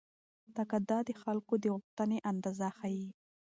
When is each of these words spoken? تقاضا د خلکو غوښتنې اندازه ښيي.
تقاضا 0.55 0.97
د 1.07 1.09
خلکو 1.21 1.53
غوښتنې 1.73 2.17
اندازه 2.31 2.67
ښيي. 2.77 3.07